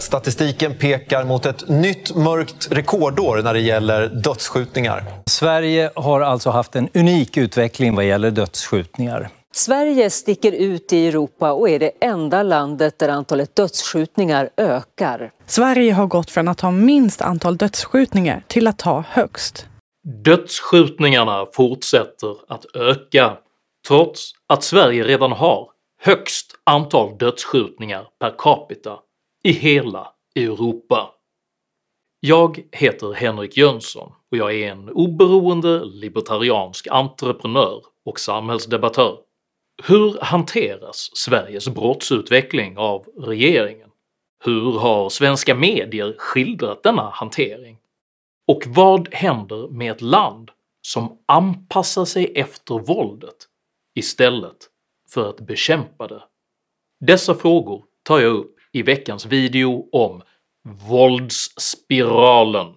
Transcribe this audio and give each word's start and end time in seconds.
Statistiken 0.00 0.74
pekar 0.74 1.24
mot 1.24 1.46
ett 1.46 1.68
nytt 1.68 2.16
mörkt 2.16 2.68
rekordår 2.72 3.42
när 3.42 3.54
det 3.54 3.60
gäller 3.60 4.08
dödsskjutningar. 4.08 5.04
Sverige 5.26 5.90
har 5.94 6.20
alltså 6.20 6.50
haft 6.50 6.76
en 6.76 6.88
unik 6.94 7.36
utveckling 7.36 7.94
vad 7.94 8.04
gäller 8.04 8.30
dödsskjutningar. 8.30 9.28
Sverige 9.52 10.10
sticker 10.10 10.52
ut 10.52 10.92
i 10.92 11.08
Europa 11.08 11.52
och 11.52 11.68
är 11.68 11.78
det 11.78 11.90
enda 12.00 12.42
landet 12.42 12.98
där 12.98 13.08
antalet 13.08 13.56
dödsskjutningar 13.56 14.50
ökar. 14.56 15.30
Sverige 15.46 15.92
har 15.92 16.06
gått 16.06 16.30
från 16.30 16.48
att 16.48 16.60
ha 16.60 16.70
minst 16.70 17.22
antal 17.22 17.56
dödsskjutningar 17.56 18.44
till 18.46 18.66
att 18.66 18.80
ha 18.80 19.04
högst. 19.08 19.66
Dödsskjutningarna 20.24 21.46
fortsätter 21.52 22.36
att 22.48 22.76
öka 22.76 23.36
trots 23.88 24.32
att 24.48 24.64
Sverige 24.64 25.04
redan 25.04 25.32
har 25.32 25.68
högst 26.02 26.54
antal 26.64 27.18
dödsskjutningar 27.18 28.04
per 28.20 28.34
capita 28.38 28.92
i 29.42 29.52
hela 29.52 30.12
Europa. 30.36 31.14
Jag 32.20 32.60
heter 32.72 33.12
Henrik 33.12 33.56
Jönsson 33.56 34.12
och 34.30 34.36
jag 34.36 34.54
är 34.54 34.72
en 34.72 34.90
oberoende 34.90 35.84
libertariansk 35.84 36.86
entreprenör 36.90 37.84
och 38.04 38.20
samhällsdebattör. 38.20 39.18
Hur 39.82 40.18
hanteras 40.20 41.10
Sveriges 41.14 41.68
brottsutveckling 41.68 42.78
av 42.78 43.06
regeringen? 43.16 43.90
Hur 44.44 44.78
har 44.78 45.08
svenska 45.08 45.54
medier 45.54 46.14
skildrat 46.18 46.82
denna 46.82 47.10
hantering? 47.10 47.78
Och 48.48 48.62
vad 48.66 49.14
händer 49.14 49.68
med 49.68 49.92
ett 49.92 50.02
land 50.02 50.50
som 50.82 51.18
anpassar 51.26 52.04
sig 52.04 52.32
efter 52.34 52.78
våldet 52.78 53.36
istället 53.94 54.56
för 55.10 55.28
att 55.30 55.40
bekämpa 55.40 56.06
det? 56.06 56.22
Dessa 57.00 57.34
frågor 57.34 57.84
tar 58.02 58.20
jag 58.20 58.32
upp 58.32 58.59
i 58.72 58.82
veckans 58.82 59.26
video 59.26 59.88
om 59.92 60.22
“våldsspiralen”. 60.88 62.74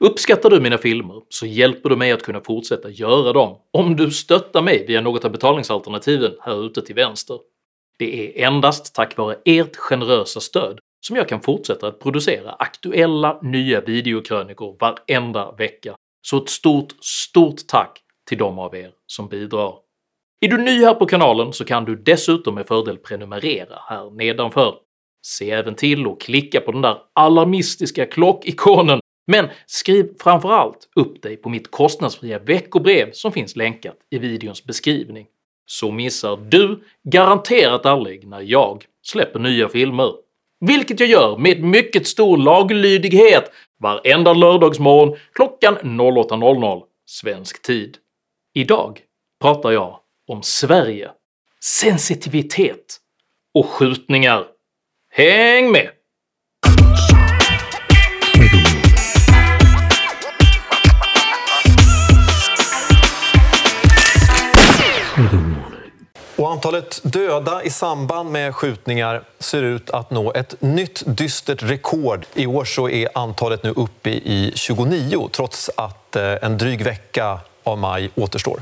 Uppskattar 0.00 0.50
du 0.50 0.60
mina 0.60 0.78
filmer 0.78 1.22
så 1.28 1.46
hjälper 1.46 1.88
du 1.88 1.96
mig 1.96 2.12
att 2.12 2.22
kunna 2.22 2.40
fortsätta 2.40 2.90
göra 2.90 3.32
dem 3.32 3.56
om 3.70 3.96
du 3.96 4.10
stöttar 4.10 4.62
mig 4.62 4.86
via 4.86 5.00
något 5.00 5.24
av 5.24 5.32
betalningsalternativen 5.32 6.32
här 6.40 6.66
ute 6.66 6.82
till 6.82 6.94
vänster. 6.94 7.38
Det 7.98 8.38
är 8.42 8.46
endast 8.46 8.94
tack 8.94 9.16
vare 9.16 9.36
ert 9.44 9.76
generösa 9.76 10.40
stöd 10.40 10.78
som 11.06 11.16
jag 11.16 11.28
kan 11.28 11.40
fortsätta 11.40 11.86
att 11.86 12.00
producera 12.00 12.52
aktuella 12.52 13.38
nya 13.42 13.80
videokrönikor 13.80 14.76
varenda 14.80 15.52
vecka, 15.52 15.94
så 16.22 16.36
ett 16.36 16.48
stort, 16.48 16.92
stort 17.00 17.66
tack 17.68 18.02
till 18.28 18.38
de 18.38 18.58
av 18.58 18.76
er 18.76 18.92
som 19.06 19.28
bidrar. 19.28 19.74
Är 20.42 20.48
du 20.48 20.58
ny 20.58 20.84
här 20.84 20.94
på 20.94 21.06
kanalen 21.06 21.52
så 21.52 21.64
kan 21.64 21.84
du 21.84 21.96
dessutom 21.96 22.54
med 22.54 22.66
fördel 22.66 22.98
prenumerera 22.98 23.78
här 23.88 24.10
nedanför. 24.10 24.74
Se 25.26 25.50
även 25.50 25.74
till 25.74 26.06
att 26.06 26.20
klicka 26.20 26.60
på 26.60 26.72
den 26.72 26.82
där 26.82 26.98
alarmistiska 27.14 28.06
klockikonen 28.06 29.00
men 29.26 29.48
skriv 29.66 30.10
framförallt 30.20 30.88
upp 30.96 31.22
dig 31.22 31.36
på 31.36 31.48
mitt 31.48 31.70
kostnadsfria 31.70 32.38
veckobrev 32.38 33.12
som 33.12 33.32
finns 33.32 33.56
länkat 33.56 33.96
i 34.10 34.18
videons 34.18 34.64
beskrivning, 34.64 35.26
så 35.66 35.90
missar 35.90 36.36
du 36.36 36.82
garanterat 37.02 37.86
aldrig 37.86 38.28
när 38.28 38.40
jag 38.40 38.84
släpper 39.06 39.38
nya 39.38 39.68
filmer. 39.68 40.12
Vilket 40.66 41.00
jag 41.00 41.08
gör 41.08 41.36
med 41.36 41.62
mycket 41.62 42.06
stor 42.06 42.36
laglydighet 42.36 43.50
varenda 43.78 44.32
lördagsmorgon 44.32 45.16
klockan 45.32 45.76
08.00 45.76 46.82
svensk 47.06 47.62
tid. 47.62 47.96
Idag 48.54 49.00
pratar 49.40 49.70
jag 49.70 50.00
om 50.30 50.42
Sverige, 50.42 51.10
sensitivitet 51.60 52.96
och 53.54 53.66
skjutningar. 53.66 54.46
Häng 55.12 55.72
med! 55.72 55.90
Och 66.36 66.50
antalet 66.50 67.00
döda 67.02 67.62
i 67.62 67.70
samband 67.70 68.30
med 68.30 68.54
skjutningar 68.54 69.22
ser 69.38 69.62
ut 69.62 69.90
att 69.90 70.10
nå 70.10 70.32
ett 70.32 70.60
nytt 70.60 71.02
dystert 71.06 71.62
rekord. 71.62 72.26
I 72.34 72.46
år 72.46 72.64
så 72.64 72.88
är 72.88 73.08
antalet 73.14 73.62
nu 73.62 73.70
uppe 73.70 74.10
i 74.10 74.52
29 74.54 75.28
trots 75.32 75.70
att 75.76 76.16
eh, 76.16 76.34
en 76.42 76.58
dryg 76.58 76.84
vecka 76.84 77.40
av 77.64 77.78
maj 77.78 78.10
återstår. 78.14 78.60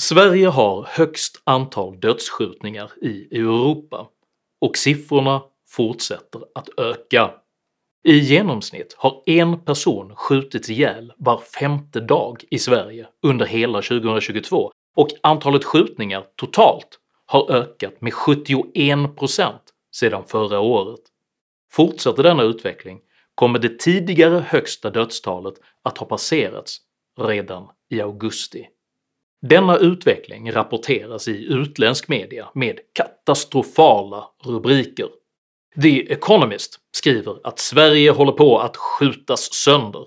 Sverige 0.00 0.46
har 0.46 0.86
högst 0.88 1.42
antal 1.44 2.00
dödsskjutningar 2.00 2.90
i 3.02 3.38
Europa 3.38 4.08
och 4.60 4.76
siffrorna 4.76 5.42
fortsätter 5.68 6.40
att 6.54 6.68
öka. 6.78 7.30
I 8.04 8.18
genomsnitt 8.18 8.94
har 8.98 9.22
en 9.26 9.60
person 9.64 10.16
skjutits 10.16 10.70
ihjäl 10.70 11.12
var 11.18 11.38
femte 11.38 12.00
dag 12.00 12.44
i 12.50 12.58
Sverige 12.58 13.06
under 13.22 13.46
hela 13.46 13.82
2022 13.82 14.72
och 14.96 15.08
antalet 15.22 15.64
skjutningar 15.64 16.24
totalt 16.36 16.98
har 17.26 17.50
ökat 17.50 18.00
med 18.00 18.12
71% 18.12 19.52
sedan 19.96 20.24
förra 20.26 20.60
året. 20.60 21.00
Fortsätter 21.72 22.22
denna 22.22 22.42
utveckling 22.42 23.00
kommer 23.34 23.58
det 23.58 23.78
tidigare 23.78 24.44
högsta 24.48 24.90
dödstalet 24.90 25.54
att 25.82 25.98
ha 25.98 26.06
passerats 26.06 26.78
redan 27.20 27.68
i 27.90 28.00
augusti. 28.00 28.68
Denna 29.48 29.78
utveckling 29.78 30.52
rapporteras 30.52 31.28
i 31.28 31.46
utländsk 31.52 32.08
media 32.08 32.48
med 32.54 32.80
katastrofala 32.92 34.24
rubriker. 34.44 35.08
The 35.82 36.12
Economist 36.12 36.80
skriver 36.90 37.36
att 37.44 37.58
Sverige 37.58 38.10
håller 38.10 38.32
på 38.32 38.58
att 38.58 38.76
skjutas 38.76 39.52
sönder. 39.52 40.06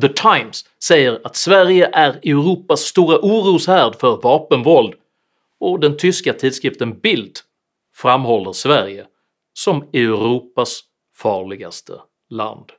The 0.00 0.08
Times 0.08 0.64
säger 0.84 1.20
att 1.24 1.36
Sverige 1.36 1.90
är 1.92 2.20
Europas 2.22 2.80
stora 2.80 3.18
oroshärd 3.18 4.00
för 4.00 4.16
vapenvåld 4.22 4.94
och 5.60 5.80
den 5.80 5.96
tyska 5.96 6.32
tidskriften 6.32 6.98
Bild 6.98 7.38
framhåller 7.96 8.52
Sverige 8.52 9.06
som 9.52 9.82
Europas 9.92 10.80
farligaste 11.16 12.00
land. 12.30 12.72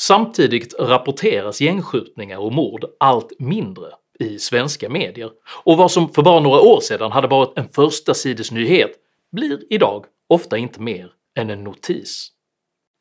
Samtidigt 0.00 0.74
rapporteras 0.78 1.60
gängskjutningar 1.60 2.38
och 2.38 2.52
mord 2.52 2.84
allt 3.00 3.32
mindre 3.38 3.92
i 4.18 4.38
svenska 4.38 4.88
medier, 4.88 5.30
och 5.64 5.76
vad 5.76 5.90
som 5.90 6.12
för 6.12 6.22
bara 6.22 6.40
några 6.40 6.60
år 6.60 6.80
sedan 6.80 7.12
hade 7.12 7.28
varit 7.28 7.58
en 7.58 7.68
första 7.68 8.14
sidesnyhet 8.14 8.90
blir 9.32 9.60
idag 9.70 10.04
ofta 10.28 10.56
inte 10.56 10.80
mer 10.80 11.12
än 11.38 11.50
en 11.50 11.64
notis. 11.64 12.32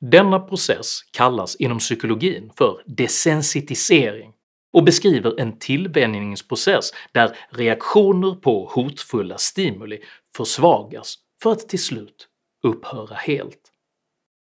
Denna 0.01 0.39
process 0.39 0.99
kallas 1.11 1.55
inom 1.55 1.79
psykologin 1.79 2.51
för 2.57 2.81
desensitisering 2.85 4.33
och 4.73 4.83
beskriver 4.83 5.39
en 5.39 5.59
tillvänjningsprocess 5.59 6.91
där 7.11 7.37
reaktioner 7.49 8.35
på 8.35 8.69
hotfulla 8.73 9.37
stimuli 9.37 9.99
försvagas 10.37 11.15
för 11.43 11.51
att 11.51 11.69
till 11.69 11.83
slut 11.83 12.27
upphöra 12.63 13.15
helt. 13.15 13.71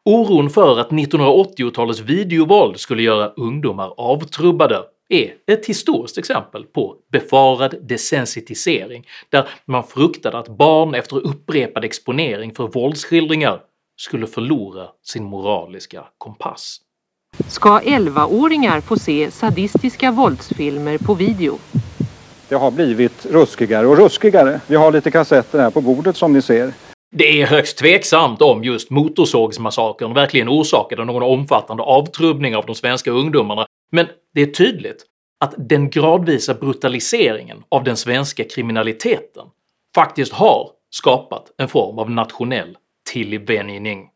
Oron 0.04 0.50
för 0.50 0.78
att 0.78 0.90
1980-talets 0.90 2.00
videovåld 2.00 2.80
skulle 2.80 3.02
göra 3.02 3.28
ungdomar 3.28 3.94
avtrubbade 3.96 4.82
är 5.14 5.34
ett 5.46 5.66
historiskt 5.66 6.18
exempel 6.18 6.64
på 6.64 6.96
befarad 7.12 7.74
desensitisering 7.82 9.06
där 9.28 9.48
man 9.64 9.84
fruktade 9.84 10.38
att 10.38 10.48
barn 10.48 10.94
efter 10.94 11.26
upprepad 11.26 11.84
exponering 11.84 12.54
för 12.54 12.66
våldsskildringar 12.66 13.60
skulle 13.96 14.26
förlora 14.26 14.88
sin 15.02 15.24
moraliska 15.24 16.04
kompass. 16.18 16.80
Ska 17.48 17.80
11-åringar 17.80 18.80
få 18.80 18.96
se 18.96 19.30
sadistiska 19.30 20.10
våldsfilmer 20.10 20.98
på 20.98 21.14
video? 21.14 21.58
Det 22.48 22.54
har 22.54 22.70
blivit 22.70 23.26
ruskigare 23.26 23.86
och 23.86 23.96
ruskigare. 23.96 24.60
Vi 24.66 24.76
har 24.76 24.92
lite 24.92 25.10
kassetter 25.10 25.58
här 25.58 25.70
på 25.70 25.80
bordet 25.80 26.16
som 26.16 26.32
ni 26.32 26.42
ser. 26.42 26.72
Det 27.14 27.42
är 27.42 27.46
högst 27.46 27.78
tveksamt 27.78 28.42
om 28.42 28.64
just 28.64 28.90
Motorsågsmassakern 28.90 30.14
verkligen 30.14 30.48
orsakade 30.48 31.04
någon 31.04 31.22
omfattande 31.22 31.82
avtrubbning 31.82 32.56
av 32.56 32.66
de 32.66 32.74
svenska 32.74 33.10
ungdomarna, 33.10 33.66
men 33.92 34.06
det 34.34 34.42
är 34.42 34.46
tydligt 34.46 35.06
att 35.40 35.54
den 35.58 35.90
gradvisa 35.90 36.54
brutaliseringen 36.54 37.62
av 37.68 37.84
den 37.84 37.96
svenska 37.96 38.44
kriminaliteten 38.44 39.46
faktiskt 39.94 40.32
har 40.32 40.70
skapat 40.90 41.54
en 41.58 41.68
form 41.68 41.98
av 41.98 42.10
nationell 42.10 42.76
tillvänjning. 43.10 44.08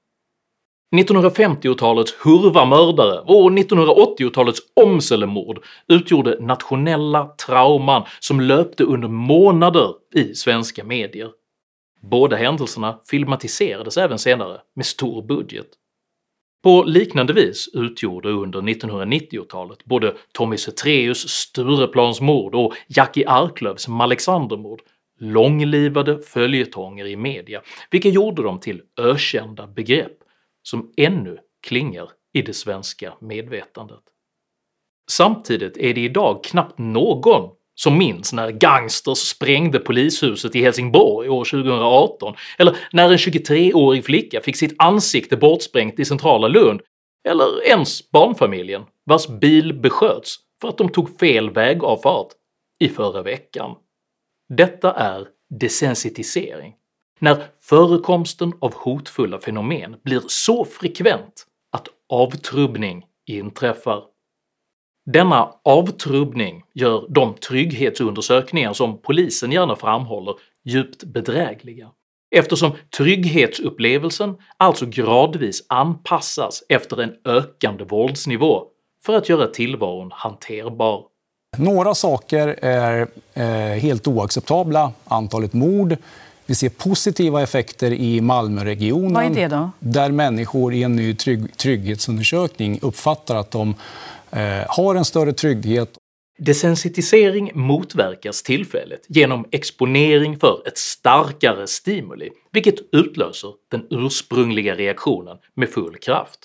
1950-talets 0.96 2.14
Hurva-mördare 2.24 3.20
och 3.20 3.50
1980-talets 3.50 4.60
Åmselemord 4.74 5.64
utgjorde 5.88 6.40
nationella 6.40 7.26
trauman 7.46 8.02
som 8.20 8.40
löpte 8.40 8.84
under 8.84 9.08
månader 9.08 9.94
i 10.14 10.34
svenska 10.34 10.84
medier. 10.84 11.30
Båda 12.02 12.36
händelserna 12.36 13.00
filmatiserades 13.10 13.96
även 13.96 14.18
senare 14.18 14.60
med 14.76 14.86
stor 14.86 15.22
budget. 15.22 15.66
På 16.66 16.84
liknande 16.84 17.32
vis 17.32 17.68
utgjorde 17.72 18.28
under 18.28 18.60
1990-talet 18.60 19.84
både 19.84 20.14
Tommy 20.32 20.56
Zethraeus 20.56 21.28
Stureplansmord 21.28 22.54
och 22.54 22.74
Jackie 22.86 23.28
Arklövs 23.28 23.88
Malexandermord 23.88 24.82
långlivade 25.18 26.22
följetonger 26.22 27.06
i 27.06 27.16
media 27.16 27.62
vilka 27.90 28.08
gjorde 28.08 28.42
dem 28.42 28.60
till 28.60 28.82
ökända 29.00 29.66
begrepp 29.66 30.18
som 30.62 30.92
ännu 30.96 31.38
klingar 31.66 32.10
i 32.32 32.42
det 32.42 32.54
svenska 32.54 33.14
medvetandet. 33.20 34.02
Samtidigt 35.10 35.76
är 35.76 35.94
det 35.94 36.00
idag 36.00 36.44
knappt 36.44 36.78
någon 36.78 37.50
som 37.78 37.98
minns 37.98 38.32
när 38.32 38.50
gangsters 38.50 39.18
sprängde 39.18 39.78
polishuset 39.78 40.54
i 40.56 40.62
Helsingborg 40.62 41.28
år 41.28 41.44
2018, 41.44 42.34
eller 42.58 42.76
när 42.92 43.10
en 43.10 43.16
23-årig 43.16 44.04
flicka 44.04 44.40
fick 44.40 44.56
sitt 44.56 44.74
ansikte 44.78 45.36
bortsprängt 45.36 46.00
i 46.00 46.04
centrala 46.04 46.48
Lund, 46.48 46.80
eller 47.28 47.66
ens 47.66 48.10
barnfamiljen 48.10 48.82
vars 49.04 49.28
bil 49.28 49.80
besköts 49.80 50.36
för 50.60 50.68
att 50.68 50.78
de 50.78 50.88
tog 50.88 51.18
fel 51.18 51.50
vägavfart 51.50 52.28
i 52.78 52.88
förra 52.88 53.22
veckan. 53.22 53.74
Detta 54.48 54.92
är 54.92 55.26
desensitisering, 55.60 56.74
när 57.20 57.44
förekomsten 57.62 58.52
av 58.60 58.74
hotfulla 58.74 59.38
fenomen 59.38 59.96
blir 60.04 60.22
så 60.26 60.64
frekvent 60.64 61.46
att 61.72 61.88
avtrubbning 62.08 63.04
inträffar. 63.26 64.02
Denna 65.06 65.48
avtrubbning 65.62 66.62
gör 66.74 67.06
de 67.08 67.34
trygghetsundersökningar 67.34 68.72
som 68.72 68.98
polisen 69.02 69.52
gärna 69.52 69.76
framhåller 69.76 70.34
djupt 70.64 71.04
bedrägliga, 71.04 71.88
eftersom 72.36 72.72
trygghetsupplevelsen 72.96 74.36
alltså 74.56 74.86
gradvis 74.86 75.62
anpassas 75.68 76.62
efter 76.68 77.02
en 77.02 77.12
ökande 77.24 77.84
våldsnivå 77.84 78.62
för 79.04 79.16
att 79.16 79.28
göra 79.28 79.46
tillvaron 79.46 80.10
hanterbar. 80.12 81.02
Några 81.56 81.94
saker 81.94 82.48
är 82.62 83.06
eh, 83.34 83.80
helt 83.80 84.06
oacceptabla. 84.06 84.92
Antalet 85.04 85.52
mord. 85.52 85.96
Vi 86.46 86.54
ser 86.54 86.68
positiva 86.68 87.42
effekter 87.42 87.92
i 87.92 88.20
Malmöregionen 88.20 89.12
Vad 89.12 89.24
är 89.24 89.30
det 89.30 89.48
då? 89.56 89.70
där 89.78 90.10
människor 90.10 90.74
i 90.74 90.82
en 90.82 90.96
ny 90.96 91.14
trygg 91.14 91.56
trygghetsundersökning 91.56 92.78
uppfattar 92.82 93.36
att 93.36 93.50
de 93.50 93.74
Eh, 94.30 94.64
har 94.68 94.94
en 94.94 95.04
större 95.04 95.32
trygghet. 95.32 95.98
Desensitisering 96.38 97.50
motverkas 97.54 98.42
tillfälligt 98.42 99.06
genom 99.08 99.48
exponering 99.52 100.38
för 100.38 100.62
ett 100.66 100.78
starkare 100.78 101.66
stimuli, 101.66 102.30
vilket 102.52 102.94
utlöser 102.94 103.50
den 103.70 103.86
ursprungliga 103.90 104.74
reaktionen 104.74 105.36
med 105.54 105.68
full 105.70 105.96
kraft. 105.96 106.40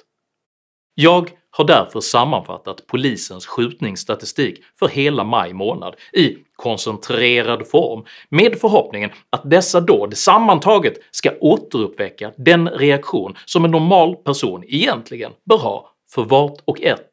Jag 0.95 1.30
har 1.51 1.66
därför 1.66 2.00
sammanfattat 2.00 2.88
polisens 2.88 3.45
skjutningsstatistik 3.45 4.63
för 4.80 4.88
hela 4.88 5.24
maj 5.24 5.54
månad 5.54 5.95
i 6.13 6.38
koncentrerad 6.56 7.68
form 7.68 8.06
med 8.30 8.60
förhoppningen 8.62 9.10
att 9.30 9.50
dessa 9.50 9.81
dåd 9.81 10.18
sammantaget 10.18 10.94
ska 11.12 11.31
återuppväcka 11.39 12.31
den 12.38 12.69
reaktion 12.69 13.38
som 13.45 13.66
en 13.66 13.72
normal 13.72 14.16
person 14.16 14.63
egentligen 14.68 15.31
bör 15.50 15.57
ha 15.57 15.89
för 16.13 16.24
vart 16.24 16.62
och 16.66 16.81
ett 16.81 17.11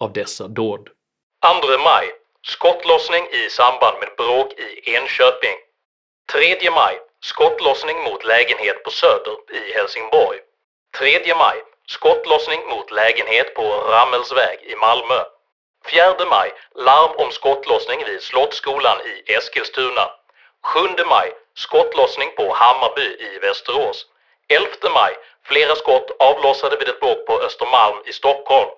av 0.00 0.12
dessa 0.12 0.48
dåd. 0.48 0.88
2 1.42 1.78
maj 1.78 2.06
Skottlossning 2.42 3.24
i 3.32 3.50
samband 3.50 3.96
med 4.00 4.08
bråk 4.16 4.52
i 4.52 4.94
Enköping. 4.94 5.56
3 6.32 6.70
maj 6.70 7.00
Skottlossning 7.22 7.98
mot 8.02 8.24
lägenhet 8.24 8.84
på 8.84 8.90
Söder 8.90 9.36
i 9.52 9.72
Helsingborg. 9.72 10.38
3 10.98 11.34
maj 11.34 11.62
Skottlossning 11.88 12.60
mot 12.68 12.90
lägenhet 12.90 13.54
på 13.54 13.62
Rammelsväg 13.62 14.58
i 14.62 14.76
Malmö. 14.76 15.20
4 15.90 16.24
maj 16.30 16.52
Larm 16.74 17.12
om 17.16 17.30
skottlossning 17.30 18.04
vid 18.04 18.22
Slottsskolan 18.22 18.98
i 19.00 19.32
Eskilstuna. 19.32 20.10
7 20.62 20.80
maj 21.06 21.32
Skottlossning 21.54 22.30
på 22.36 22.52
Hammarby 22.54 23.08
i 23.28 23.38
Västerås. 23.42 24.06
11 24.48 24.70
maj 24.94 25.16
Flera 25.44 25.74
skott 25.76 26.10
avlossade 26.18 26.76
vid 26.76 26.88
ett 26.88 27.00
bråk 27.00 27.26
på 27.26 27.40
Östermalm 27.40 27.96
i 28.06 28.12
Stockholm. 28.12 28.70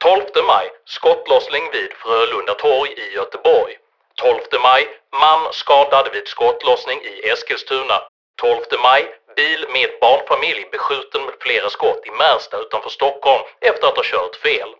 12 0.00 0.44
maj 0.46 0.70
Skottlossning 0.84 1.70
vid 1.72 1.92
Frölunda 1.92 2.54
torg 2.54 2.92
i 2.96 3.14
Göteborg. 3.14 3.78
12 4.16 4.40
maj 4.62 4.88
Man 5.20 5.52
skadad 5.52 6.08
vid 6.12 6.28
skottlossning 6.28 7.00
i 7.02 7.28
Eskilstuna. 7.28 8.02
12 8.40 8.60
maj 8.82 9.02
Bil 9.36 9.66
med 9.72 9.90
barnfamilj 10.00 10.64
beskjuten 10.72 11.22
med 11.24 11.34
flera 11.40 11.70
skott 11.70 12.06
i 12.06 12.10
Märsta 12.10 12.56
utanför 12.58 12.90
Stockholm 12.90 13.42
efter 13.60 13.86
att 13.88 13.96
ha 13.96 14.04
kört 14.04 14.36
fel. 14.36 14.70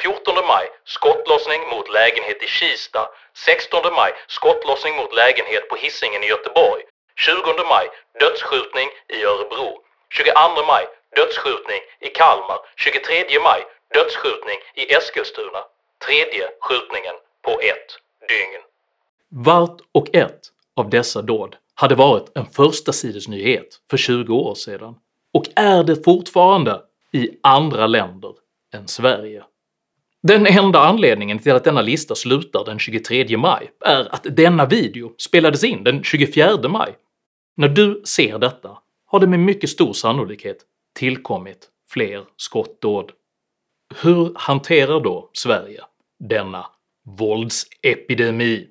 14 0.00 0.46
maj 0.46 0.70
Skottlossning 0.84 1.68
mot 1.68 1.88
lägenhet 1.88 2.42
i 2.42 2.46
Kista. 2.46 3.10
16 3.34 3.94
maj 3.94 4.12
Skottlossning 4.26 4.96
mot 4.96 5.14
lägenhet 5.14 5.68
på 5.68 5.76
Hisingen 5.76 6.24
i 6.24 6.26
Göteborg. 6.26 6.82
20 7.16 7.64
maj 7.68 7.90
Dödsskjutning 8.20 8.88
i 9.08 9.24
Örebro. 9.24 9.82
22 10.14 10.64
maj 10.66 10.86
Dödsskjutning 11.16 11.80
i 12.00 12.08
Kalmar. 12.08 12.60
23 12.76 13.40
maj 13.40 13.66
Dödsskjutning 13.94 14.58
i 14.74 14.94
Eskilstuna 14.94 15.62
Tredje 16.06 16.48
skjutningen 16.60 17.14
på 17.42 17.50
ett 17.50 17.88
dygn. 18.28 18.62
Vart 19.28 19.80
och 19.92 20.14
ett 20.14 20.40
av 20.76 20.90
dessa 20.90 21.22
dåd 21.22 21.56
hade 21.74 21.94
varit 21.94 22.32
en 22.34 22.46
första 22.46 22.92
sidesnyhet 22.92 23.80
för 23.90 23.96
20 23.96 24.34
år 24.34 24.54
sedan 24.54 24.94
och 25.32 25.44
är 25.56 25.84
det 25.84 26.04
fortfarande 26.04 26.82
i 27.12 27.30
andra 27.42 27.86
länder 27.86 28.32
än 28.74 28.88
Sverige. 28.88 29.44
Den 30.22 30.46
enda 30.46 30.78
anledningen 30.78 31.38
till 31.38 31.52
att 31.52 31.64
denna 31.64 31.82
lista 31.82 32.14
slutar 32.14 32.64
den 32.64 32.78
23 32.78 33.36
maj 33.36 33.70
är 33.80 34.14
att 34.14 34.26
denna 34.36 34.66
video 34.66 35.14
spelades 35.18 35.64
in 35.64 35.84
den 35.84 36.02
24 36.02 36.68
maj. 36.68 36.96
När 37.56 37.68
du 37.68 38.02
ser 38.04 38.38
detta 38.38 38.78
har 39.06 39.20
det 39.20 39.26
med 39.26 39.40
mycket 39.40 39.70
stor 39.70 39.92
sannolikhet 39.92 40.56
tillkommit 40.94 41.68
fler 41.88 42.24
skottdåd. 42.36 43.12
Hur 44.00 44.32
hanterar 44.34 45.00
då 45.00 45.30
Sverige 45.32 45.80
denna 46.28 46.66
våldsepidemi? 47.18 48.68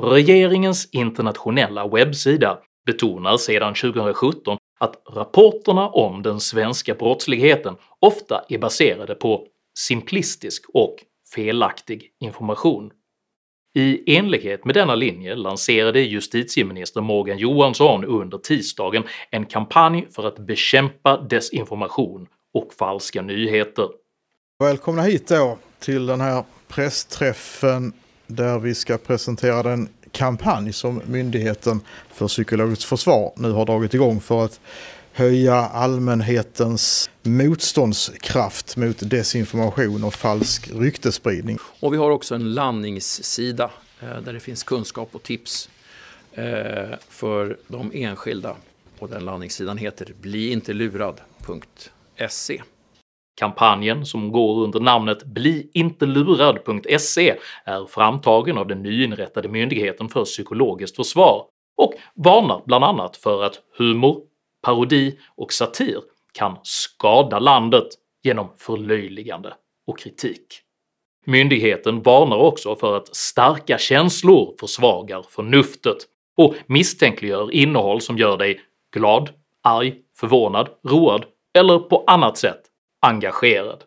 Regeringens 0.00 0.88
internationella 0.92 1.88
webbsida 1.88 2.58
betonar 2.86 3.36
sedan 3.36 3.74
2017 3.74 4.58
att 4.78 5.02
rapporterna 5.10 5.88
om 5.88 6.22
den 6.22 6.40
svenska 6.40 6.94
brottsligheten 6.94 7.76
ofta 7.98 8.44
är 8.48 8.58
baserade 8.58 9.14
på 9.14 9.46
simplistisk 9.78 10.64
och 10.74 10.96
felaktig 11.34 12.10
information. 12.20 12.90
I 13.78 14.16
enlighet 14.16 14.64
med 14.64 14.74
denna 14.74 14.94
linje 14.94 15.34
lanserade 15.34 16.00
justitieminister 16.00 17.00
Morgan 17.00 17.38
Johansson 17.38 18.04
under 18.04 18.38
tisdagen 18.38 19.02
en 19.30 19.46
kampanj 19.46 20.06
för 20.10 20.28
att 20.28 20.38
bekämpa 20.38 21.16
desinformation 21.16 22.26
och 22.54 22.74
falska 22.78 23.22
nyheter. 23.22 23.88
Välkomna 24.58 25.02
hit 25.02 25.28
då 25.28 25.58
till 25.78 26.06
den 26.06 26.20
här 26.20 26.44
pressträffen 26.68 27.92
där 28.26 28.58
vi 28.58 28.74
ska 28.74 28.98
presentera 28.98 29.62
den 29.62 29.88
kampanj 30.12 30.72
som 30.72 31.02
Myndigheten 31.06 31.80
för 32.12 32.28
psykologiskt 32.28 32.84
försvar 32.84 33.32
nu 33.36 33.50
har 33.50 33.66
dragit 33.66 33.94
igång 33.94 34.20
för 34.20 34.44
att 34.44 34.60
höja 35.18 35.54
allmänhetens 35.54 37.10
motståndskraft 37.22 38.76
mot 38.76 39.10
desinformation 39.10 40.04
och 40.04 40.14
falsk 40.14 40.70
ryktespridning. 40.72 41.58
Och 41.80 41.92
vi 41.92 41.96
har 41.96 42.10
också 42.10 42.34
en 42.34 42.54
landningssida 42.54 43.70
eh, 44.00 44.20
där 44.24 44.32
det 44.32 44.40
finns 44.40 44.62
kunskap 44.62 45.08
och 45.12 45.22
tips 45.22 45.70
eh, 46.32 46.44
för 47.08 47.56
de 47.68 47.90
enskilda. 47.94 48.56
Och 48.98 49.08
den 49.08 49.24
landningssidan 49.24 49.78
heter 49.78 50.12
bliintelurad.se. 50.20 52.62
Kampanjen, 53.40 54.06
som 54.06 54.32
går 54.32 54.64
under 54.64 54.80
namnet 54.80 55.24
bliintelurad.se, 55.24 57.36
är 57.64 57.86
framtagen 57.86 58.58
av 58.58 58.66
den 58.66 58.82
nyinrättade 58.82 59.48
Myndigheten 59.48 60.08
för 60.08 60.24
psykologiskt 60.24 60.96
försvar 60.96 61.44
och 61.76 61.92
varnar 62.14 62.62
bland 62.66 62.84
annat 62.84 63.16
för 63.16 63.44
att 63.44 63.60
humor, 63.78 64.27
parodi 64.62 65.18
och 65.36 65.52
satir 65.52 66.00
kan 66.32 66.56
skada 66.62 67.38
landet 67.38 67.88
genom 68.22 68.48
förlöjligande 68.58 69.54
och 69.86 69.98
kritik. 69.98 70.60
Myndigheten 71.26 72.02
varnar 72.02 72.36
också 72.36 72.76
för 72.76 72.96
att 72.96 73.16
starka 73.16 73.78
känslor 73.78 74.54
försvagar 74.60 75.24
förnuftet 75.28 75.96
och 76.36 76.54
misstänkliggör 76.66 77.52
innehåll 77.52 78.00
som 78.00 78.18
gör 78.18 78.36
dig 78.36 78.60
glad, 78.94 79.30
arg, 79.62 79.94
förvånad, 80.16 80.68
road 80.88 81.24
eller 81.58 81.78
på 81.78 82.04
annat 82.06 82.38
sätt 82.38 82.60
engagerad. 83.06 83.84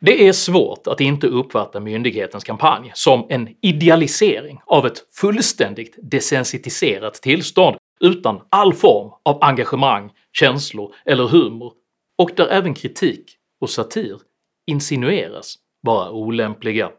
Det 0.00 0.28
är 0.28 0.32
svårt 0.32 0.86
att 0.86 1.00
inte 1.00 1.26
uppfatta 1.26 1.80
myndighetens 1.80 2.44
kampanj 2.44 2.90
som 2.94 3.26
en 3.28 3.48
idealisering 3.62 4.60
av 4.66 4.86
ett 4.86 5.14
fullständigt 5.14 5.98
desensitiserat 6.02 7.14
tillstånd 7.14 7.76
utan 8.00 8.40
all 8.50 8.74
form 8.74 9.10
av 9.22 9.38
engagemang, 9.40 10.10
känslor 10.32 10.94
eller 11.04 11.24
humor 11.24 11.72
och 12.18 12.30
där 12.36 12.48
även 12.48 12.74
kritik 12.74 13.36
och 13.60 13.70
satir 13.70 14.20
insinueras 14.66 15.54
vara 15.82 16.10
olämpliga. 16.10 16.90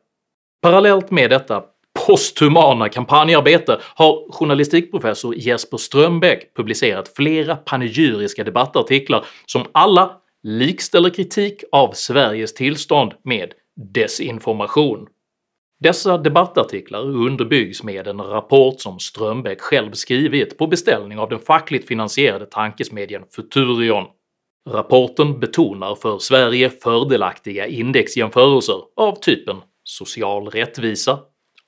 Parallellt 0.62 1.12
med 1.12 1.30
detta 1.30 1.64
posthumana 2.08 2.90
kampanjarbete 2.90 3.80
har 3.96 4.32
journalistikprofessor 4.32 5.36
Jesper 5.36 5.78
Strömbäck 5.78 6.56
publicerat 6.56 7.14
flera 7.16 7.56
panegyriska 7.56 8.44
debattartiklar 8.44 9.26
som 9.46 9.66
alla 9.72 10.12
likställer 10.44 11.10
kritik 11.10 11.64
av 11.72 11.92
Sveriges 11.94 12.54
tillstånd 12.54 13.14
med 13.24 13.54
desinformation. 13.76 15.08
Dessa 15.80 16.18
debattartiklar 16.18 17.02
underbyggs 17.02 17.84
med 17.84 18.08
en 18.08 18.22
rapport 18.22 18.82
som 18.82 19.00
Strömbäck 19.00 19.62
själv 19.62 19.92
skrivit 19.92 20.58
på 20.58 20.68
beställning 20.68 21.20
av 21.20 21.30
den 21.30 21.40
fackligt 21.40 21.88
finansierade 21.88 22.46
tankesmedjan 22.46 23.24
Futurion. 23.36 24.06
Rapporten 24.70 25.40
betonar 25.40 25.96
för 25.96 26.20
Sverige 26.20 26.70
fördelaktiga 26.70 27.68
indexjämförelser 27.68 28.82
av 28.96 29.16
typen 29.16 29.58
social 29.84 30.50
rättvisa, 30.50 31.20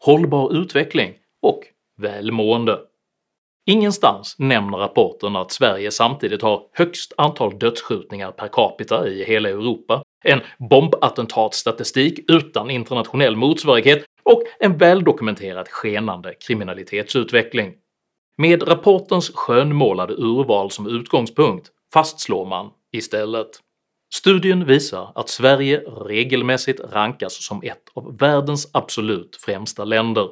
hållbar 0.05 0.53
utveckling 0.53 1.13
och 1.41 1.63
välmående. 2.01 2.79
Ingenstans 3.65 4.35
nämner 4.39 4.77
rapporten 4.77 5.35
att 5.35 5.51
Sverige 5.51 5.91
samtidigt 5.91 6.41
har 6.41 6.61
högst 6.73 7.13
antal 7.17 7.59
dödsskjutningar 7.59 8.31
per 8.31 8.47
capita 8.47 9.07
i 9.07 9.23
hela 9.23 9.49
Europa, 9.49 10.03
en 10.23 10.41
bombattentatsstatistik 10.69 12.19
utan 12.27 12.69
internationell 12.69 13.35
motsvarighet 13.35 14.05
och 14.23 14.43
en 14.59 14.77
väldokumenterad 14.77 15.67
skenande 15.67 16.33
kriminalitetsutveckling. 16.33 17.73
Med 18.37 18.67
rapportens 18.67 19.31
skönmålade 19.35 20.13
urval 20.13 20.71
som 20.71 20.87
utgångspunkt 20.87 21.67
fastslår 21.93 22.45
man 22.45 22.69
istället 22.91 23.49
Studien 24.13 24.65
visar 24.65 25.11
att 25.15 25.29
Sverige 25.29 25.79
regelmässigt 25.79 26.79
rankas 26.91 27.45
som 27.45 27.63
ett 27.63 27.83
av 27.93 28.17
världens 28.17 28.69
absolut 28.73 29.35
främsta 29.35 29.83
länder. 29.83 30.29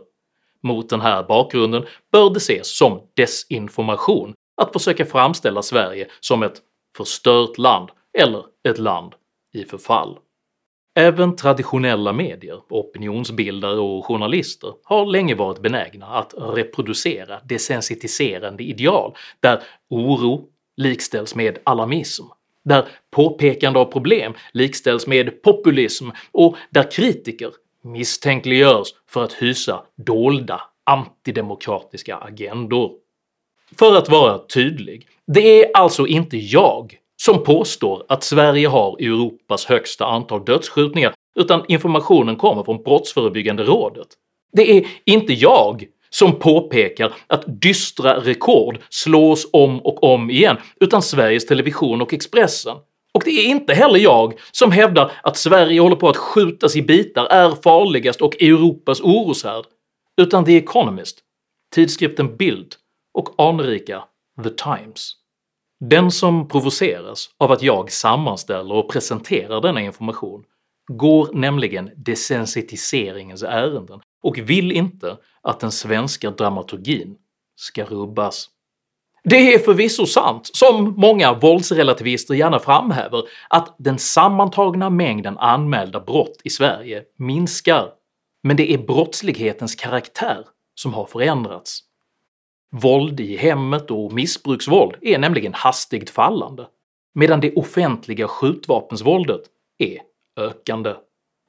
Mot 0.63 0.89
den 0.89 1.01
här 1.01 1.23
bakgrunden 1.23 1.85
bör 2.11 2.29
det 2.29 2.37
ses 2.37 2.77
som 2.77 3.01
desinformation 3.15 4.33
att 4.61 4.73
försöka 4.73 5.05
framställa 5.05 5.61
Sverige 5.61 6.07
som 6.19 6.43
ett 6.43 6.61
“förstört 6.97 7.57
land” 7.57 7.89
eller 8.17 8.43
ett 8.69 8.77
land 8.77 9.13
i 9.57 9.65
förfall. 9.65 10.19
Även 10.95 11.35
traditionella 11.35 12.13
medier, 12.13 12.61
opinionsbildare 12.69 13.79
och 13.79 14.05
journalister 14.05 14.73
har 14.83 15.05
länge 15.05 15.35
varit 15.35 15.61
benägna 15.61 16.05
att 16.05 16.33
reproducera 16.37 17.39
desensitiserande 17.43 18.63
ideal 18.63 19.15
där 19.39 19.63
oro 19.89 20.45
likställs 20.77 21.35
med 21.35 21.57
alarmism, 21.63 22.23
där 22.65 22.85
påpekande 23.11 23.79
av 23.79 23.85
problem 23.85 24.33
likställs 24.53 25.07
med 25.07 25.41
populism 25.41 26.09
och 26.31 26.55
där 26.69 26.91
kritiker 26.91 27.51
misstänkliggörs 27.83 28.87
för 29.07 29.23
att 29.23 29.33
hysa 29.33 29.83
dolda 29.95 30.61
antidemokratiska 30.83 32.17
agendor. 32.17 32.91
För 33.79 33.97
att 33.97 34.09
vara 34.09 34.37
tydlig, 34.37 35.07
det 35.27 35.63
är 35.63 35.71
alltså 35.73 36.07
inte 36.07 36.37
jag 36.37 36.97
som 37.21 37.43
påstår 37.43 38.05
att 38.09 38.23
Sverige 38.23 38.67
har 38.67 38.97
Europas 38.99 39.65
högsta 39.65 40.05
antal 40.05 40.45
dödsskjutningar 40.45 41.13
utan 41.39 41.63
informationen 41.67 42.35
kommer 42.35 42.63
från 42.63 42.83
Brottsförebyggande 42.83 43.63
rådet. 43.63 44.07
Det 44.53 44.77
är 44.77 44.87
inte 45.05 45.33
jag 45.33 45.85
som 46.09 46.39
påpekar 46.39 47.13
att 47.27 47.61
dystra 47.61 48.19
rekord 48.19 48.79
slås 48.89 49.47
om 49.53 49.79
och 49.79 50.03
om 50.03 50.29
igen 50.29 50.57
utan 50.79 51.01
Sveriges 51.01 51.45
Television 51.45 52.01
och 52.01 52.13
Expressen. 52.13 52.77
Och 53.13 53.23
det 53.25 53.31
är 53.31 53.45
inte 53.45 53.73
heller 53.73 53.99
jag 53.99 54.39
som 54.51 54.71
hävdar 54.71 55.11
att 55.23 55.37
Sverige 55.37 55.81
håller 55.81 55.95
på 55.95 56.09
att 56.09 56.17
skjutas 56.17 56.75
i 56.75 56.81
bitar, 56.81 57.25
är 57.25 57.49
farligast 57.49 58.21
och 58.21 58.41
Europas 58.41 59.01
oroshärd, 59.01 59.65
utan 60.21 60.45
The 60.45 60.57
Economist, 60.57 61.19
tidskriften 61.75 62.37
Bild 62.37 62.75
och 63.13 63.29
anrika 63.37 64.03
The 64.43 64.49
Times. 64.49 65.13
Den 65.79 66.11
som 66.11 66.47
provoceras 66.47 67.29
av 67.37 67.51
att 67.51 67.61
jag 67.61 67.91
sammanställer 67.91 68.75
och 68.75 68.91
presenterar 68.91 69.61
denna 69.61 69.81
information 69.81 70.43
går 70.87 71.29
nämligen 71.33 71.91
desensitiseringens 71.95 73.43
ärenden 73.43 73.99
och 74.23 74.37
vill 74.37 74.71
inte 74.71 75.17
att 75.41 75.59
den 75.59 75.71
svenska 75.71 76.31
dramaturgin 76.31 77.15
ska 77.55 77.83
rubbas. 77.83 78.49
Det 79.23 79.53
är 79.53 79.59
förvisso 79.59 80.05
sant, 80.05 80.49
som 80.53 80.93
många 80.97 81.33
våldsrelativister 81.33 82.33
gärna 82.33 82.59
framhäver, 82.59 83.23
att 83.49 83.75
den 83.79 83.99
sammantagna 83.99 84.89
mängden 84.89 85.37
anmälda 85.37 85.99
brott 85.99 86.41
i 86.43 86.49
Sverige 86.49 87.03
minskar, 87.17 87.89
men 88.43 88.57
det 88.57 88.73
är 88.73 88.77
brottslighetens 88.77 89.75
karaktär 89.75 90.45
som 90.75 90.93
har 90.93 91.05
förändrats. 91.05 91.86
Våld 92.71 93.19
i 93.19 93.37
hemmet 93.37 93.91
och 93.91 94.13
missbruksvåld 94.13 94.95
är 95.01 95.17
nämligen 95.17 95.53
hastigt 95.53 96.09
fallande, 96.09 96.67
medan 97.13 97.41
det 97.41 97.53
offentliga 97.53 98.27
skjutvapensvåldet 98.27 99.41
är 99.77 99.99
ökande. 100.39 100.95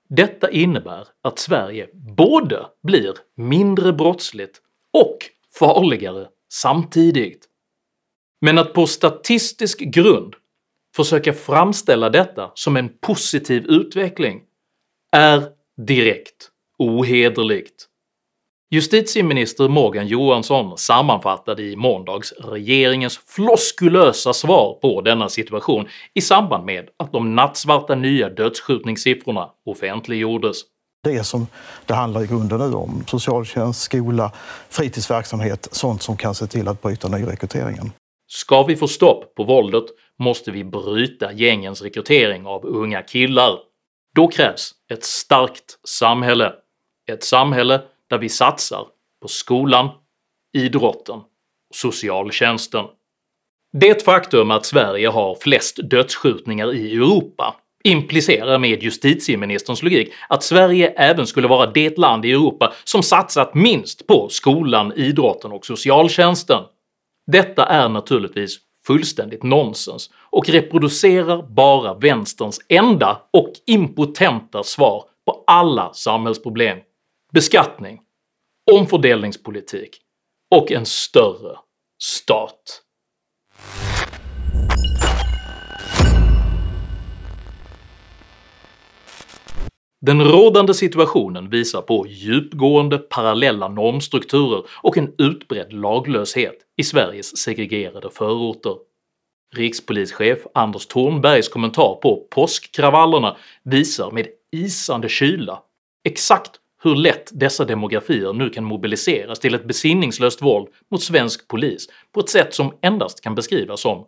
Detta 0.08 0.50
innebär 0.50 1.08
att 1.22 1.38
Sverige 1.38 1.88
både 2.16 2.66
blir 2.82 3.14
mindre 3.37 3.92
brottsligt 3.92 4.62
och 4.92 5.18
farligare 5.58 6.28
samtidigt. 6.52 7.48
Men 8.40 8.58
att 8.58 8.72
på 8.72 8.87
statistisk 8.87 9.78
grund 9.78 10.34
försöka 10.96 11.32
framställa 11.32 12.10
detta 12.10 12.50
som 12.54 12.76
en 12.76 12.98
positiv 13.00 13.66
utveckling 13.66 14.42
är 15.12 15.48
direkt 15.87 16.50
ohederligt. 16.78 17.88
Justitieminister 18.70 19.68
Morgan 19.68 20.06
Johansson 20.06 20.78
sammanfattade 20.78 21.62
i 21.62 21.76
måndags 21.76 22.32
regeringens 22.32 23.20
floskulösa 23.26 24.32
svar 24.32 24.78
på 24.82 25.00
denna 25.00 25.28
situation 25.28 25.88
i 26.14 26.20
samband 26.20 26.64
med 26.64 26.88
att 26.96 27.12
de 27.12 27.34
nattsvarta 27.34 27.94
nya 27.94 28.28
dödsskjutningssiffrorna 28.28 29.50
offentliggjordes. 29.66 30.56
Det 31.04 31.25
som 31.25 31.46
det 31.87 31.94
handlar 31.94 32.22
i 32.22 32.26
grunden 32.26 32.58
nu 32.58 32.76
om, 32.76 33.04
socialtjänst, 33.06 33.80
skola, 33.80 34.32
fritidsverksamhet, 34.68 35.68
sånt 35.72 36.02
som 36.02 36.16
kan 36.16 36.34
se 36.34 36.46
till 36.46 36.68
att 36.68 36.82
bryta 36.82 37.08
nyrekryteringen. 37.08 37.92
Ska 38.26 38.62
vi 38.62 38.76
få 38.76 38.88
stopp 38.88 39.34
på 39.34 39.44
våldet 39.44 39.84
måste 40.18 40.50
vi 40.50 40.64
bryta 40.64 41.32
gängens 41.32 41.82
rekrytering 41.82 42.46
av 42.46 42.66
unga 42.66 43.02
killar. 43.02 43.58
Då 44.14 44.28
krävs 44.28 44.72
ett 44.92 45.04
starkt 45.04 45.78
samhälle. 45.84 46.52
Ett 47.10 47.25
samhälle 47.25 47.82
där 48.11 48.19
vi 48.19 48.29
satsar 48.29 48.87
på 49.23 49.29
skolan, 49.29 49.88
idrotten 50.53 51.17
och 51.71 51.77
socialtjänsten. 51.77 52.85
Det 53.73 54.05
faktum 54.05 54.50
att 54.50 54.67
Sverige 54.67 55.09
har 55.09 55.35
flest 55.41 55.77
dödsskjutningar 55.91 56.75
i 56.75 56.95
Europa 56.95 57.57
implicerar 57.85 58.59
med 58.59 58.83
justitieministerns 58.83 59.83
logik 59.83 60.12
att 60.29 60.43
Sverige 60.43 60.88
även 60.97 61.27
skulle 61.27 61.49
vara 61.49 61.71
det 61.71 61.99
land 61.99 62.25
i 62.25 62.33
Europa 62.33 62.73
som 62.85 63.03
satsat 63.03 63.55
minst 63.55 64.07
på 64.07 64.29
skolan, 64.29 64.93
idrotten 64.97 65.53
och 65.53 65.67
socialtjänsten. 65.67 66.62
Detta 67.27 67.67
är 67.67 67.88
naturligtvis 67.88 68.59
fullständigt 68.87 69.43
nonsens 69.43 70.11
och 70.31 70.49
reproducerar 70.49 71.43
bara 71.43 71.95
vänsterns 71.95 72.61
enda 72.69 73.23
och 73.33 73.53
impotenta 73.67 74.62
svar 74.62 75.05
på 75.27 75.45
alla 75.47 75.93
samhällsproblem 75.93 76.79
beskattning, 77.32 78.00
omfördelningspolitik 78.73 80.00
och 80.54 80.73
en 80.73 80.87
större 80.87 81.58
stat. 82.02 82.82
Den 90.00 90.25
rådande 90.25 90.75
situationen 90.75 91.50
visar 91.50 91.82
på 91.82 92.06
djupgående 92.08 92.99
parallella 92.99 93.68
normstrukturer 93.68 94.62
och 94.82 94.99
en 94.99 95.14
utbredd 95.18 95.73
laglöshet 95.73 96.54
i 96.76 96.85
Sveriges 96.85 97.37
segregerade 97.37 98.11
förorter. 98.11 98.76
Rikspolischef 99.56 100.38
Anders 100.54 100.87
Thornbergs 100.87 101.49
kommentar 101.49 101.94
på 102.02 102.26
påskkravallerna 102.30 103.37
visar 103.62 104.11
med 104.11 104.26
isande 104.52 105.08
kyla 105.08 105.62
exakt 106.04 106.61
hur 106.82 106.94
lätt 106.94 107.30
dessa 107.32 107.64
demografier 107.64 108.32
nu 108.32 108.50
kan 108.50 108.64
mobiliseras 108.64 109.38
till 109.38 109.54
ett 109.54 109.64
besinningslöst 109.64 110.42
våld 110.42 110.68
mot 110.90 111.02
svensk 111.02 111.49
polis 111.49 111.88
på 112.12 112.20
ett 112.20 112.28
sätt 112.28 112.54
som 112.54 112.73
endast 112.82 113.20
kan 113.20 113.35
beskrivas 113.35 113.80
som 113.80 114.06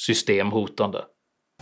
systemhotande. 0.00 1.04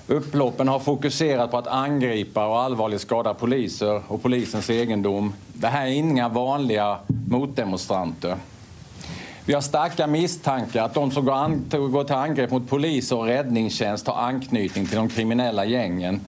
Upploppen 0.07 0.69
har 0.69 0.79
fokuserat 0.79 1.51
på 1.51 1.59
att 1.59 1.67
angripa 1.67 2.47
och 2.47 2.59
allvarligt 2.59 3.01
skada 3.01 3.35
poliser 3.35 4.03
och 4.09 4.23
polisens 4.23 4.71
egendom. 4.71 5.35
Det 5.53 5.67
här 5.67 5.87
är 5.87 5.91
inga 5.91 6.29
vanliga 6.29 6.99
motdemonstranter. 7.31 8.37
Vi 9.47 9.55
har 9.55 9.61
starka 9.61 10.07
misstankar 10.07 10.85
att 10.85 10.95
de 10.95 11.11
som 11.11 11.25
går 11.25 12.05
till 12.05 12.15
angrepp 12.15 12.51
mot 12.51 12.69
poliser 12.69 13.17
och 13.17 13.27
räddningstjänst 13.27 14.07
har 14.07 14.15
anknytning 14.15 14.87
till 14.87 14.97
de 14.97 15.09
kriminella 15.09 15.65
gängen. 15.65 16.21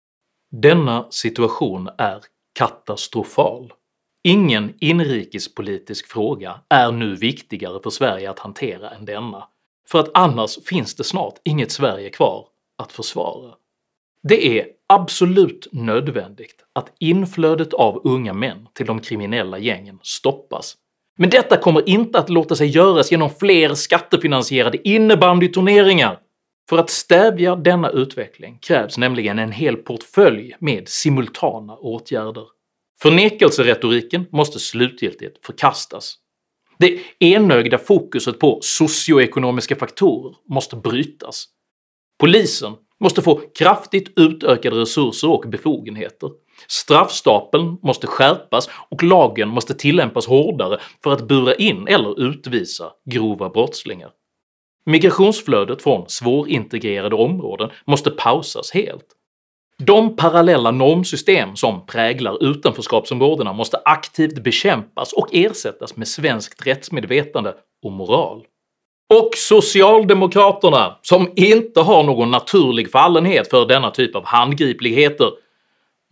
Denna 0.51 1.07
situation 1.11 1.89
är 1.99 2.21
katastrofal. 2.59 3.73
Ingen 4.23 4.75
inrikespolitisk 4.81 6.07
fråga 6.07 6.61
är 6.69 6.93
nu 6.93 7.15
viktigare 7.15 7.81
för 7.83 7.91
Sverige 7.91 8.31
att 8.31 8.39
hantera 8.39 8.91
än 8.91 9.05
denna, 9.05 9.49
för 9.89 9.99
att 10.01 10.11
annars 10.15 10.59
finns 10.65 10.95
det 10.95 11.05
snart 11.05 11.35
inget 11.45 11.73
Sverige 11.73 12.11
kvar 12.11 12.47
att 12.79 12.93
försvara. 12.93 13.55
Det 14.23 14.59
är 14.59 14.67
absolut 14.87 15.69
nödvändigt 15.73 16.65
att 16.73 16.93
inflödet 16.99 17.75
av 17.75 18.01
unga 18.05 18.33
män 18.33 18.69
till 18.73 18.87
de 18.87 19.01
kriminella 19.01 19.59
gängen 19.59 19.99
stoppas, 20.03 20.77
men 21.19 21.31
detta 21.31 21.57
kommer 21.57 21.89
inte 21.89 22.19
att 22.19 22.31
låta 22.31 22.57
sig 22.57 22.69
göras 22.69 23.11
genom 23.11 23.31
fler 23.31 23.75
skattefinansierade 23.75 24.89
innebandyturneringar. 24.89 26.19
För 26.69 26.79
att 26.79 26.91
stävja 26.91 27.57
denna 27.57 27.91
utveckling 27.91 28.59
krävs 28.63 28.99
nämligen 28.99 29.39
en 29.39 29.53
hel 29.53 29.77
portfölj 29.77 30.57
med 30.59 30.89
simultana 30.89 31.77
åtgärder. 31.77 32.45
Förnekelseretoriken 33.03 34.27
måste 34.33 34.59
slutgiltigt 34.59 35.47
förkastas. 35.47 36.15
Det 36.79 37.01
enögda 37.19 37.79
fokuset 37.79 38.39
på 38.39 38.59
socioekonomiska 38.63 39.77
faktorer 39.77 40.37
måste 40.49 40.77
brytas. 40.77 41.45
Polisen 42.19 42.73
måste 43.01 43.23
få 43.23 43.41
kraftigt 43.59 44.13
utökade 44.17 44.77
resurser 44.77 45.31
och 45.31 45.45
befogenheter. 45.49 46.31
Straffstapeln 46.69 47.79
måste 47.83 48.07
skärpas 48.07 48.69
och 48.91 49.03
lagen 49.03 49.49
måste 49.49 49.75
tillämpas 49.75 50.27
hårdare 50.27 50.81
för 51.03 51.13
att 51.13 51.29
bura 51.29 51.55
in 51.55 51.89
eller 51.89 52.21
utvisa 52.21 52.93
grova 53.05 53.49
brottslingar. 53.49 54.11
Migrationsflödet 54.87 55.83
från 55.83 56.09
svårintegrerade 56.09 57.17
områden 57.17 57.71
måste 57.87 58.11
pausas 58.11 58.71
helt. 58.71 59.07
De 59.83 60.17
parallella 60.17 60.71
normsystem 60.71 61.57
som 61.57 61.87
präglar 61.87 62.45
utanförskapsområdena 62.45 63.53
måste 63.53 63.81
aktivt 63.85 64.43
bekämpas 64.43 65.13
och 65.13 65.29
ersättas 65.33 65.97
med 65.97 66.09
svenskt 66.09 66.67
rättsmedvetande 66.67 67.55
och 67.85 67.93
moral. 67.93 68.43
Och 69.15 69.31
socialdemokraterna, 69.37 70.99
som 71.03 71.33
inte 71.37 71.81
har 71.81 72.03
någon 72.03 72.31
naturlig 72.31 72.91
fallenhet 72.91 73.51
för 73.51 73.67
denna 73.67 73.91
typ 73.91 74.17
av 74.17 74.25
handgripligheter, 74.25 75.31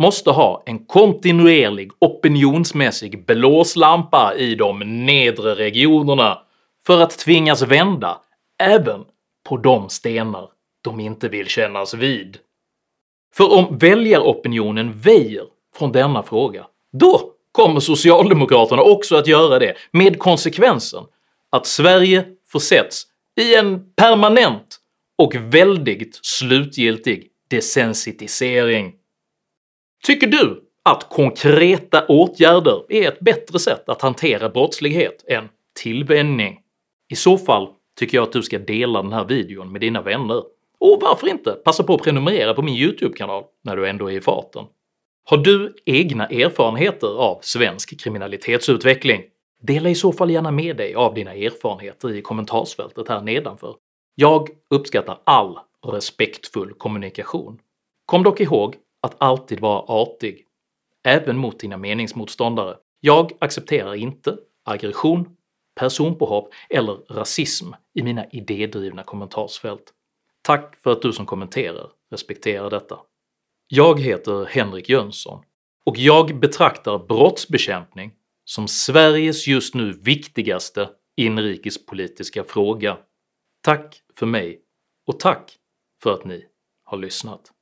måste 0.02 0.30
ha 0.30 0.62
en 0.66 0.86
kontinuerlig 0.86 1.90
opinionsmässig 1.98 3.26
blåslampa 3.26 4.34
i 4.34 4.54
de 4.54 5.06
nedre 5.06 5.54
regionerna 5.54 6.38
för 6.86 7.00
att 7.00 7.18
tvingas 7.18 7.62
vända 7.62 8.18
även 8.62 9.04
på 9.48 9.56
de 9.56 9.88
stenar 9.88 10.48
de 10.82 11.00
inte 11.00 11.28
vill 11.28 11.46
kännas 11.46 11.94
vid. 11.94 12.38
För 13.34 13.52
om 13.52 13.78
väljaropinionen 13.78 15.00
väjer 15.00 15.44
från 15.76 15.92
denna 15.92 16.22
fråga, 16.22 16.66
då 16.92 17.32
kommer 17.52 17.80
socialdemokraterna 17.80 18.82
också 18.82 19.16
att 19.16 19.26
göra 19.26 19.58
det 19.58 19.74
med 19.92 20.18
konsekvensen 20.18 21.04
att 21.50 21.66
Sverige 21.66 22.24
försätts 22.52 23.06
i 23.40 23.54
en 23.54 23.92
permanent 23.94 24.78
och 25.18 25.34
väldigt 25.34 26.18
slutgiltig 26.22 27.28
desensitisering. 27.50 28.94
Tycker 30.04 30.26
du 30.26 30.62
att 30.82 31.08
konkreta 31.08 32.06
åtgärder 32.06 32.92
är 32.92 33.08
ett 33.08 33.20
bättre 33.20 33.58
sätt 33.58 33.88
att 33.88 34.02
hantera 34.02 34.48
brottslighet 34.48 35.24
än 35.28 35.48
tillvänjning? 35.82 36.60
I 37.10 37.16
så 37.16 37.38
fall 37.38 37.68
tycker 37.98 38.18
jag 38.18 38.22
att 38.22 38.32
du 38.32 38.42
ska 38.42 38.58
dela 38.58 39.02
den 39.02 39.12
här 39.12 39.24
videon 39.24 39.72
med 39.72 39.80
dina 39.80 40.02
vänner. 40.02 40.42
Och 40.80 40.98
varför 41.02 41.28
inte 41.28 41.52
passa 41.52 41.84
på 41.84 41.94
att 41.94 42.02
prenumerera 42.02 42.54
på 42.54 42.62
min 42.62 42.76
YouTube-kanal 42.76 43.44
när 43.64 43.76
du 43.76 43.88
ändå 43.88 44.10
är 44.10 44.16
i 44.16 44.20
farten? 44.20 44.64
Har 45.24 45.36
du 45.36 45.74
egna 45.84 46.26
erfarenheter 46.26 47.18
av 47.18 47.38
svensk 47.42 48.00
kriminalitetsutveckling? 48.00 49.22
Dela 49.62 49.88
i 49.88 49.94
så 49.94 50.12
fall 50.12 50.30
gärna 50.30 50.50
med 50.50 50.76
dig 50.76 50.94
av 50.94 51.14
dina 51.14 51.34
erfarenheter 51.34 52.14
i 52.14 52.22
kommentarsfältet 52.22 53.08
här 53.08 53.20
nedanför. 53.20 53.76
Jag 54.14 54.48
uppskattar 54.70 55.18
all 55.24 55.58
respektfull 55.86 56.74
kommunikation. 56.74 57.58
Kom 58.06 58.22
dock 58.22 58.40
ihåg 58.40 58.76
att 59.02 59.16
alltid 59.18 59.60
vara 59.60 59.78
artig, 59.80 60.44
även 61.04 61.36
mot 61.36 61.60
dina 61.60 61.76
meningsmotståndare. 61.76 62.76
Jag 63.00 63.32
accepterar 63.38 63.94
inte 63.94 64.36
aggression, 64.64 65.36
personpåhopp 65.80 66.50
eller 66.70 66.94
rasism 66.94 67.66
i 67.94 68.02
mina 68.02 68.26
idédrivna 68.30 69.02
kommentarsfält. 69.02 69.92
Tack 70.48 70.82
för 70.82 70.92
att 70.92 71.02
du 71.02 71.12
som 71.12 71.26
kommenterar 71.26 71.90
respekterar 72.10 72.70
detta. 72.70 72.98
Jag 73.66 74.00
heter 74.00 74.44
Henrik 74.44 74.88
Jönsson 74.88 75.44
och 75.84 75.96
jag 75.96 76.38
betraktar 76.40 77.06
brottsbekämpning 77.08 78.12
som 78.44 78.68
Sveriges 78.68 79.46
just 79.46 79.74
nu 79.74 79.92
viktigaste 79.92 80.90
inrikespolitiska 81.16 82.44
fråga. 82.44 82.98
Tack 83.62 84.02
för 84.14 84.26
mig 84.26 84.60
och 85.06 85.20
tack 85.20 85.56
för 86.02 86.12
att 86.12 86.24
ni 86.24 86.44
har 86.84 86.98
lyssnat. 86.98 87.52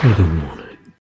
Shadowwalk. 0.00 0.57